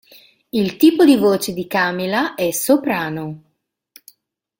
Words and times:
Il 0.49 0.77
tipo 0.77 1.05
di 1.05 1.15
voce 1.15 1.53
di 1.53 1.67
Camila 1.67 2.33
è 2.33 2.49
soprano. 2.49 3.43